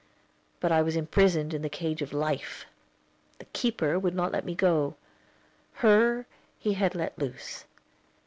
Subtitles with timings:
[0.59, 2.65] But I was imprisoned in the cage of Life
[3.37, 4.95] the Keeper would not let me go;
[5.73, 6.25] her
[6.57, 7.65] he had let loose.